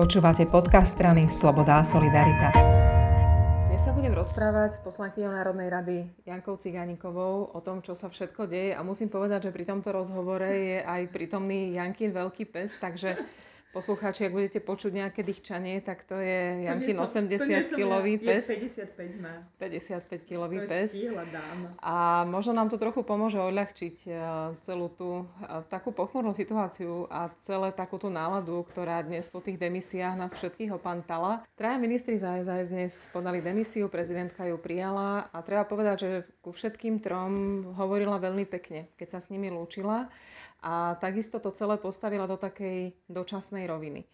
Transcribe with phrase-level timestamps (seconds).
[0.00, 2.56] Počúvate podcast strany Sloboda a Solidarita.
[3.68, 8.48] Dnes sa budem rozprávať s poslankyňou Národnej rady Jankou Cigánikovou o tom, čo sa všetko
[8.48, 13.20] deje a musím povedať, že pri tomto rozhovore je aj prítomný Jankin veľký pes, takže
[13.70, 18.50] Poslucháči, ak budete počuť nejaké dýchčanie, tak to je Jankin 80-kilový pes.
[18.50, 19.46] 55 má.
[19.62, 20.98] 55-kilový pes.
[21.78, 24.12] A možno nám to trochu pomôže odľahčiť e,
[24.66, 25.24] celú tú e,
[25.70, 31.46] takú pochmurnú situáciu a celé takúto náladu, ktorá dnes po tých demisiách nás všetkých opantala.
[31.54, 36.56] Traja ministri za SAS dnes podali demisiu, prezidentka ju prijala a treba povedať, že ku
[36.56, 37.32] všetkým trom
[37.76, 40.08] hovorila veľmi pekne, keď sa s nimi lúčila
[40.64, 44.08] a takisto to celé postavila do takej dočasnej roviny.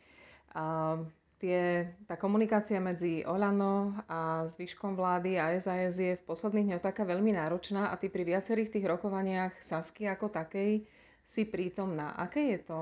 [0.58, 0.98] A
[1.38, 7.06] tie, tá komunikácia medzi Olano a zvyškom vlády a SAS je v posledných dňoch taká
[7.06, 10.82] veľmi náročná a ty pri viacerých tých rokovaniach Sasky ako takej
[11.26, 12.14] si prítomná.
[12.18, 12.78] Aké je to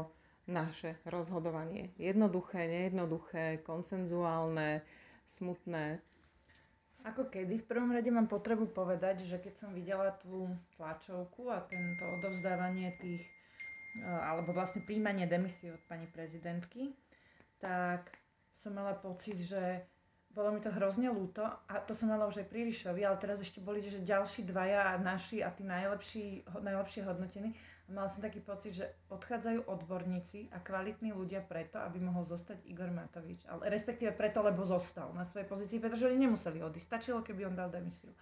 [0.48, 1.92] naše rozhodovanie?
[1.96, 4.84] Jednoduché, nejednoduché, konsenzuálne,
[5.24, 6.00] smutné?
[7.04, 7.60] Ako kedy?
[7.60, 10.48] V prvom rade mám potrebu povedať, že keď som videla tú
[10.80, 13.24] tlačovku a tento odovzdávanie tých
[13.94, 16.90] Eh, alebo vlastne príjmanie demisie od pani prezidentky,
[17.62, 18.10] tak
[18.50, 19.86] som mala pocit, že
[20.34, 23.38] bolo mi to hrozne ľúto a to som mala už aj pri Ríšovi, ale teraz
[23.38, 27.54] ešte boli, že ďalší dvaja naši a tí najlepší, najlepšie hodnotení.
[27.84, 32.64] A mala som taký pocit, že odchádzajú odborníci a kvalitní ľudia preto, aby mohol zostať
[32.64, 33.44] Igor Matovič.
[33.44, 36.86] Ale respektíve preto, lebo zostal na svojej pozícii, pretože oni nemuseli odísť.
[36.88, 38.16] Stačilo, keby on dal demisiu.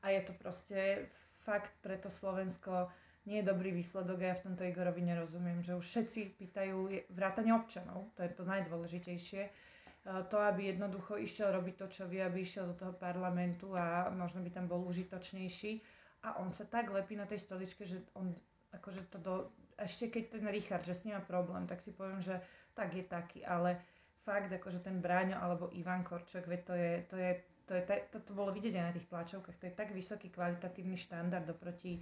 [0.00, 1.08] A je to proste
[1.44, 2.88] fakt preto Slovensko
[3.26, 7.50] nie je dobrý výsledok a ja v tomto Igorovi nerozumiem, že už všetci pýtajú vrátane
[7.52, 9.50] občanov, to je to najdôležitejšie, e,
[10.30, 14.46] to, aby jednoducho išiel robiť to, čo vie, aby išiel do toho parlamentu a možno
[14.46, 15.82] by tam bol užitočnejší.
[16.22, 18.30] A on sa tak lepí na tej stoličke, že on
[18.80, 19.34] akože to do...
[19.76, 22.40] Ešte keď ten Richard, že s ním má problém, tak si poviem, že
[22.72, 23.76] tak je taký, ale
[24.24, 27.30] fakt akože ten Bráňo alebo Ivan Korčok, veď to je, to je,
[27.68, 30.96] to je, to, to bolo vidieť aj na tých tlačovkách, to je tak vysoký kvalitatívny
[30.96, 32.00] štandard oproti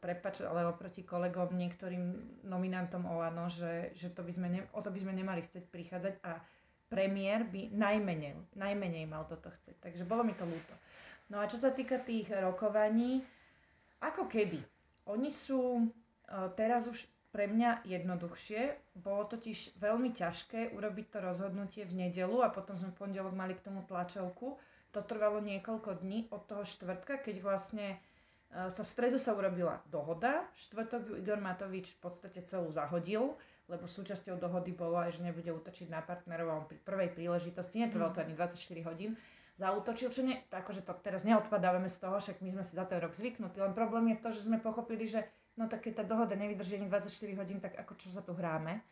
[0.00, 2.04] prepač, ale oproti kolegom, niektorým
[2.48, 6.14] nominantom Olano, že, že to by sme ne, o to by sme nemali chcieť prichádzať
[6.24, 6.40] a
[6.88, 9.76] premiér by najmenej, najmenej mal toto chcieť.
[9.84, 10.72] Takže bolo mi to ľúto.
[11.28, 13.20] No a čo sa týka tých rokovaní,
[14.00, 14.62] ako kedy?
[15.06, 15.84] Oni sú e,
[16.54, 18.74] teraz už pre mňa jednoduchšie.
[18.98, 23.54] Bolo totiž veľmi ťažké urobiť to rozhodnutie v nedelu a potom sme v pondelok mali
[23.54, 24.56] k tomu tlačovku.
[24.94, 28.00] To trvalo niekoľko dní od toho štvrtka, keď vlastne
[28.54, 33.34] sa v stredu sa urobila dohoda, štvrtok Igor Matovič v podstate celú zahodil,
[33.66, 37.82] lebo súčasťou dohody bolo aj, že nebude útočiť na partnerov a on pri prvej príležitosti,
[37.82, 38.56] netrvalo to ani 24
[38.86, 39.18] hodín,
[39.56, 43.00] zautočil, čo nie, akože to teraz neodpadávame z toho, však my sme si za ten
[43.00, 45.24] rok zvyknutí, len problém je to, že sme pochopili, že
[45.56, 48.84] no tak keď tá dohoda nevydrží ani 24 hodín, tak ako čo sa tu hráme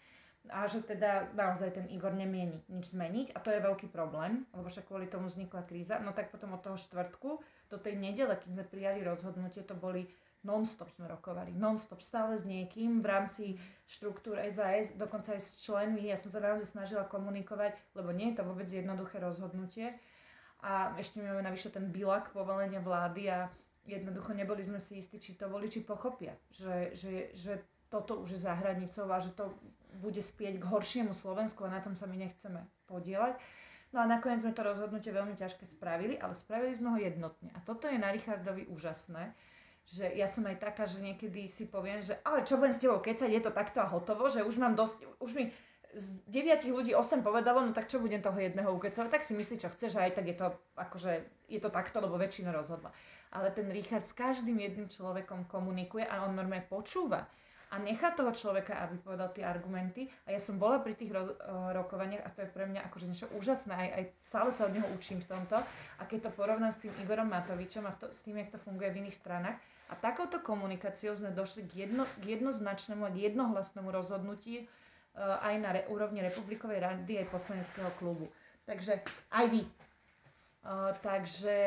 [0.53, 4.69] a že teda naozaj ten Igor nemieni nič zmeniť a to je veľký problém, lebo
[4.69, 5.97] však kvôli tomu vznikla kríza.
[6.05, 7.41] No tak potom od toho štvrtku
[7.73, 10.05] do tej nedele, keď sme prijali rozhodnutie, to boli
[10.45, 13.45] non-stop sme rokovali, non-stop, stále s niekým v rámci
[13.89, 16.13] štruktúr SAS, dokonca aj s členmi.
[16.13, 19.97] Ja som sa naozaj snažila komunikovať, lebo nie je to vôbec jednoduché rozhodnutie.
[20.65, 23.53] A ešte máme navyše ten bilak povolenia vlády a
[23.85, 27.61] jednoducho neboli sme si istí, či to voliči pochopia, že, že, že
[27.93, 29.53] toto už je za hranicou a že to
[30.01, 33.37] bude spieť k horšiemu Slovensku a na tom sa my nechceme podielať.
[33.95, 37.55] No a nakoniec sme to rozhodnutie veľmi ťažké spravili, ale spravili sme ho jednotne.
[37.55, 39.31] A toto je na Richardovi úžasné,
[39.87, 42.99] že ja som aj taká, že niekedy si poviem, že ale čo budem s tebou
[42.99, 45.55] kecať, je to takto a hotovo, že už mám dosť, už mi
[45.94, 49.56] z deviatich ľudí 8 povedalo, no tak čo budem toho jedného ukecovať, tak si myslí,
[49.62, 51.12] čo chce, že aj tak je to, akože,
[51.49, 52.91] je to takto, lebo väčšina rozhodla.
[53.34, 57.27] Ale ten Richard s každým jedným človekom komunikuje a on normálne počúva
[57.75, 60.06] a nechá toho človeka, aby povedal tie argumenty.
[60.31, 63.06] A ja som bola pri tých roz, uh, rokovaniach a to je pre mňa akože
[63.10, 63.75] niečo úžasné.
[63.75, 65.59] Aj, aj stále sa od neho učím v tomto.
[65.99, 68.94] A keď to porovnám s tým Igorom Matovičom a to, s tým, jak to funguje
[68.94, 69.59] v iných stranách,
[69.91, 74.65] a takouto komunikáciou sme došli k, jedno, k jednoznačnému a jednohlasnému rozhodnutí
[75.19, 78.27] aj na re, úrovni Republikovej rady aj poslaneckého klubu.
[78.66, 78.99] Takže
[79.31, 79.63] aj vy
[80.65, 81.61] Uh, takže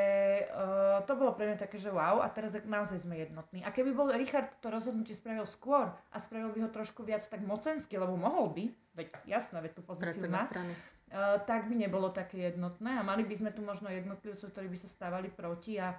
[0.50, 3.62] uh, to bolo pre mňa také, že wow, a teraz naozaj sme jednotní.
[3.62, 7.46] A keby bol Richard to rozhodnutie spravil skôr a spravil by ho trošku viac tak
[7.46, 12.50] mocensky, lebo mohol by, veď jasné, veď tú pozíciu má, uh, tak by nebolo také
[12.50, 15.94] jednotné a mali by sme tu možno jednotlivcov, ktorí by sa stávali proti a,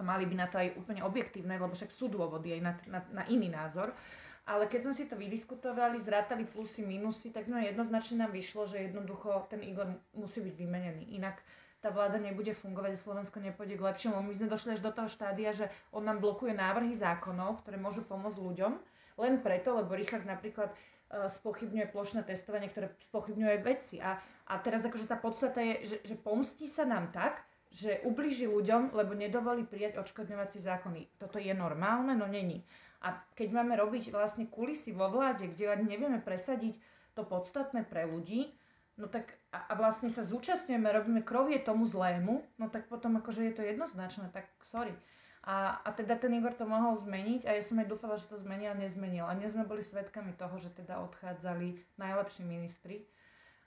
[0.00, 3.22] mali by na to aj úplne objektívne, lebo však sú dôvody aj na, na, na
[3.28, 3.92] iný názor.
[4.42, 8.90] Ale keď sme si to vydiskutovali, zrátali plusy, minusy, tak sme jednoznačne nám vyšlo, že
[8.90, 9.86] jednoducho ten Igor
[10.18, 11.14] musí byť vymenený.
[11.14, 11.38] Inak
[11.78, 14.18] tá vláda nebude fungovať a Slovensko nepôjde k lepšiemu.
[14.18, 18.02] My sme došli až do toho štádia, že on nám blokuje návrhy zákonov, ktoré môžu
[18.02, 18.72] pomôcť ľuďom,
[19.18, 20.74] len preto, lebo Richard napríklad
[21.12, 24.00] spochybňuje plošné testovanie, ktoré spochybňuje veci.
[24.00, 24.16] A,
[24.48, 28.92] a teraz akože tá podstata je, že, že pomstí sa nám tak, že ubliží ľuďom,
[28.92, 31.16] lebo nedovolí prijať odškodňovací zákony.
[31.20, 32.16] Toto je normálne?
[32.16, 32.64] No není.
[33.02, 36.78] A keď máme robiť vlastne kulisy vo vláde, kde nevieme presadiť
[37.18, 38.54] to podstatné pre ľudí,
[38.96, 43.42] no tak a, a vlastne sa zúčastňujeme, robíme krovie tomu zlému, no tak potom akože
[43.50, 44.94] je to jednoznačné, tak sorry.
[45.42, 48.38] A, a teda ten Igor to mohol zmeniť a ja som aj dúfala, že to
[48.38, 49.26] zmení a nezmenil.
[49.26, 53.10] A dnes sme boli svedkami toho, že teda odchádzali najlepší ministri.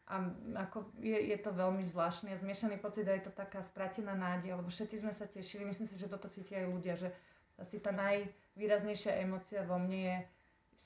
[0.07, 0.23] A
[0.55, 4.55] ako je, je to veľmi zvláštne a zmiešaný pocit a je to taká stratená nádej,
[4.55, 5.67] lebo všetci sme sa tešili.
[5.67, 7.11] Myslím si, že toto cítia aj ľudia, že
[7.59, 10.17] asi tá najvýraznejšia emocia vo mne je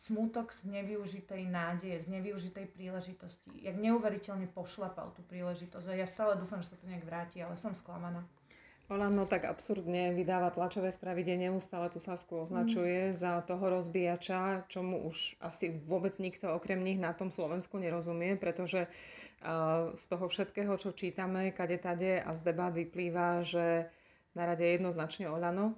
[0.10, 3.52] smutok z nevyužitej nádeje, z nevyužitej príležitosti.
[3.62, 5.86] Jak neuveriteľne pošlapal tú príležitosť.
[5.90, 8.26] A ja stále dúfam, že sa to nejak vráti, ale som sklamaná.
[8.90, 13.16] Olano tak absurdne vydáva tlačové správy, kde neustále tú Sasku označuje mm.
[13.22, 18.90] za toho rozbíjača, čomu už asi vôbec nikto okrem nich na tom Slovensku nerozumie, pretože
[18.90, 23.94] uh, z toho všetkého, čo čítame, kade tade a z debát vyplýva, že
[24.34, 25.78] na rade je jednoznačne Olano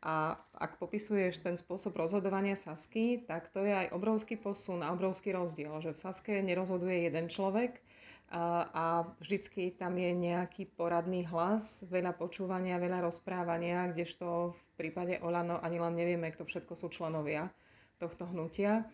[0.00, 5.36] a ak popisuješ ten spôsob rozhodovania Sasky, tak to je aj obrovský posun a obrovský
[5.36, 7.84] rozdiel, že v Saske nerozhoduje jeden človek
[8.32, 8.84] a, a
[9.20, 15.76] vždycky tam je nejaký poradný hlas, veľa počúvania, veľa rozprávania, kdežto v prípade Olano ani
[15.76, 17.52] len nevieme, kto všetko sú členovia
[18.00, 18.88] tohto hnutia.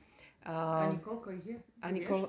[0.46, 1.56] A, ani koľko ich je?
[1.82, 2.22] Ani, kol...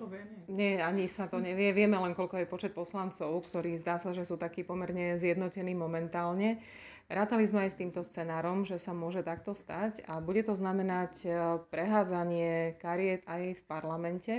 [0.49, 1.69] nie, ani sa to nevie.
[1.69, 6.57] Vieme len, koľko je počet poslancov, ktorí zdá sa, že sú takí pomerne zjednotení momentálne.
[7.07, 11.13] Rátali sme aj s týmto scenárom, že sa môže takto stať a bude to znamenať
[11.23, 11.29] e,
[11.71, 14.35] prehádzanie kariet aj v parlamente.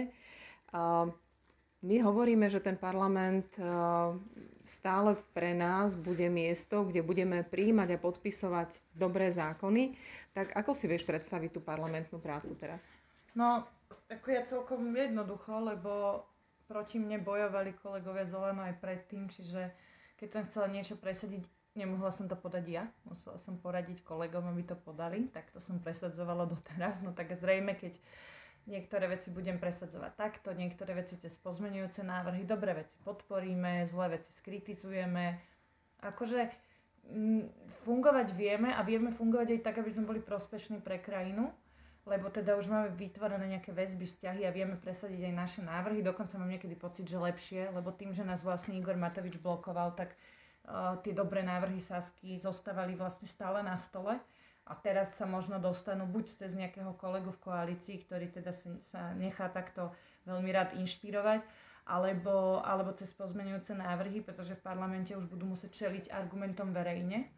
[1.79, 3.63] My hovoríme, že ten parlament e,
[4.67, 9.95] stále pre nás bude miesto, kde budeme príjmať a podpisovať dobré zákony.
[10.35, 12.99] Tak ako si vieš predstaviť tú parlamentnú prácu teraz?
[13.39, 13.63] No,
[14.11, 16.27] ako ja celkom jednoducho, lebo
[16.67, 19.71] proti mne bojovali kolegovia Zolano aj predtým, čiže
[20.19, 21.47] keď som chcela niečo presadiť
[21.79, 25.79] Nemohla som to podať ja, musela som poradiť kolegom, aby to podali, tak to som
[25.79, 26.99] presadzovala doteraz.
[27.07, 27.95] No tak zrejme, keď
[28.67, 34.35] niektoré veci budem presadzovať takto, niektoré veci cez pozmenujúce návrhy, dobré veci podporíme, zlé veci
[34.35, 35.39] skritizujeme.
[36.03, 36.51] Akože
[37.15, 37.45] m, mm,
[37.87, 41.55] fungovať vieme a vieme fungovať aj tak, aby sme boli prospešní pre krajinu,
[42.11, 46.03] lebo teda už máme vytvorené nejaké väzby, vzťahy a vieme presadiť aj naše návrhy.
[46.03, 50.19] Dokonca mám niekedy pocit, že lepšie, lebo tým, že nás vlastne Igor Matovič blokoval, tak
[51.03, 54.21] tie dobré návrhy Sasky zostávali vlastne stále na stole
[54.69, 58.53] a teraz sa možno dostanú buď cez nejakého kolegu v koalícii, ktorý teda
[58.85, 59.97] sa nechá takto
[60.29, 61.41] veľmi rád inšpirovať,
[61.89, 67.33] alebo, alebo cez pozmenujúce návrhy, pretože v parlamente už budú musieť čeliť argumentom verejne.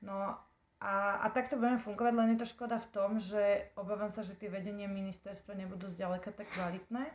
[0.00, 0.32] No
[0.80, 4.32] a, a takto budeme fungovať, len je to škoda v tom, že obávam sa, že
[4.32, 7.12] tie vedenie ministerstva nebudú zďaleka tak kvalitné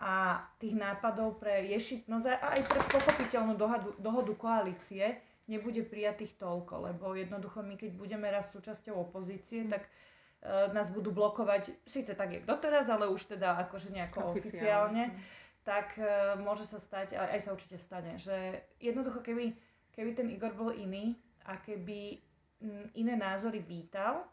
[0.00, 6.88] a tých nápadov pre ješiť, no aj pre pochopiteľnú dohodu, dohodu koalície nebude prijatých toľko,
[6.88, 12.32] lebo jednoducho my keď budeme raz súčasťou opozície, tak e, nás budú blokovať, síce tak
[12.32, 16.04] jak doteraz, ale už teda akože nejako oficiálne, oficiálne tak e,
[16.40, 19.52] môže sa stať, aj, aj sa určite stane, že jednoducho keby,
[19.92, 21.12] keby ten Igor bol iný
[21.44, 22.16] a keby
[22.64, 24.24] m, iné názory vítal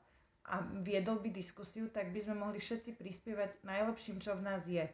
[0.48, 4.88] a viedol by diskusiu, tak by sme mohli všetci prispievať najlepším, čo v nás je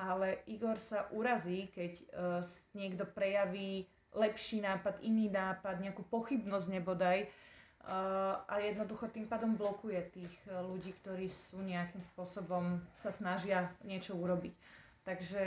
[0.00, 2.40] ale Igor sa urazí, keď uh,
[2.72, 3.84] niekto prejaví
[4.16, 10.64] lepší nápad, iný nápad, nejakú pochybnosť nebodaj uh, a jednoducho tým pádom blokuje tých uh,
[10.64, 14.56] ľudí, ktorí sú nejakým spôsobom sa snažia niečo urobiť.
[15.04, 15.42] Takže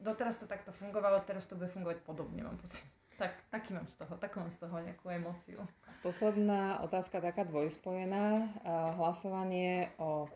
[0.00, 2.84] doteraz to takto fungovalo, teraz to bude fungovať podobne, mám pocit.
[3.14, 5.62] Tak, taký mám z toho, takú mám z toho nejakú emóciu.
[6.02, 8.50] Posledná otázka taká dvojspojená.
[8.98, 10.26] Hlasovanie o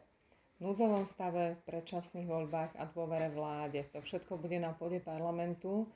[0.58, 3.86] núdzovom stave, predčasných voľbách a dôvere vláde.
[3.94, 5.86] To všetko bude na pôde parlamentu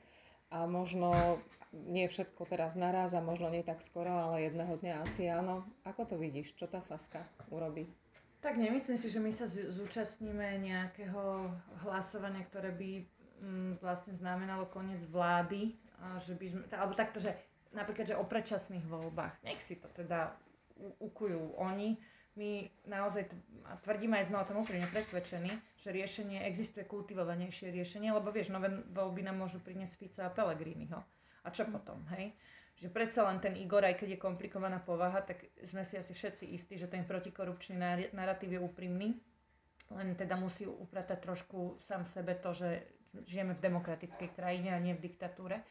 [0.51, 1.39] a možno
[1.73, 5.65] nie všetko teraz naraz a možno nie tak skoro, ale jedného dňa asi áno.
[5.83, 6.53] Ako to vidíš?
[6.53, 7.89] Čo tá Saska urobí?
[8.43, 11.47] Tak nemyslím si, že my sa zúčastníme nejakého
[11.87, 12.91] hlasovania, ktoré by
[13.39, 17.31] mm, vlastne znamenalo koniec vlády, a že by sme, alebo takto, že
[17.71, 20.35] napríklad, že o predčasných voľbách, nech si to teda
[20.99, 21.95] ukujú oni,
[22.33, 23.29] my naozaj
[23.85, 28.73] tvrdíme aj sme o tom úprimne presvedčení, že riešenie, existuje kultivovanejšie riešenie, lebo vieš, nové
[28.89, 30.97] voľby nám môžu priniesť Fica a Pelegriniho.
[31.43, 32.33] A čo potom, hej?
[32.81, 36.49] Že predsa len ten Igor, aj keď je komplikovaná povaha, tak sme si asi všetci
[36.57, 37.77] istí, že ten protikorupčný
[38.17, 39.13] narratív je úprimný,
[39.93, 42.81] len teda musí upratať trošku sám sebe to, že
[43.29, 45.61] žijeme v demokratickej krajine a nie v diktatúre.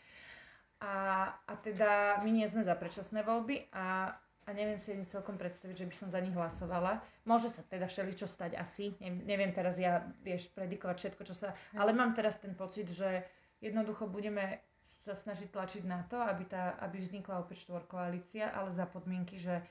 [0.83, 5.87] A, a teda my nie sme za predčasné voľby a a neviem si celkom predstaviť,
[5.87, 6.99] že by som za nich hlasovala.
[7.23, 8.91] Môže sa teda všeličo stať asi.
[9.01, 11.55] Neviem teraz ja, vieš, predikovať všetko, čo sa...
[11.79, 13.23] Ale mám teraz ten pocit, že
[13.63, 14.59] jednoducho budeme
[15.07, 19.63] sa snažiť tlačiť na to, aby, tá, aby vznikla opäť koalícia, ale za podmienky, že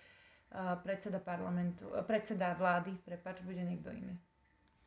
[0.83, 4.15] predseda parlamentu, predseda vlády, prepač, bude niekto iný.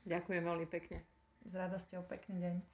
[0.05, 1.01] Ďakujem veľmi pekne.
[1.45, 2.74] S radosťou, pekný deň.